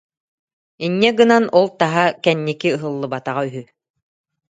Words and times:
Инньэ 0.85 1.09
гынан 1.19 1.45
ол 1.59 1.67
таһа 1.79 2.05
кэнники 2.23 2.67
ыһыллыбатаҕа 2.75 3.41
үһү 3.47 3.63